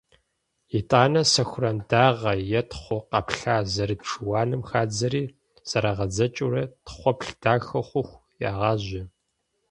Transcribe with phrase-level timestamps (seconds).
[0.77, 5.23] ИтӀанэ сэхуран дагъэ е тхъу къэплъа зэрыт шыуаным хадзэри,
[5.69, 8.19] зэрагъэдзэкӀыурэ тхъуэплъ дахэ хъуху,
[8.49, 9.03] ягъажьэ.